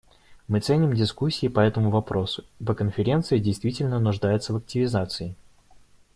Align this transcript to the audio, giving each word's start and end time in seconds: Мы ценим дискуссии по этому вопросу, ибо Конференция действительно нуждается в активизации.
Мы 0.47 0.59
ценим 0.61 0.93
дискуссии 0.95 1.45
по 1.47 1.59
этому 1.59 1.91
вопросу, 1.91 2.43
ибо 2.59 2.73
Конференция 2.73 3.37
действительно 3.37 3.99
нуждается 3.99 4.51
в 4.51 4.55
активизации. 4.57 5.35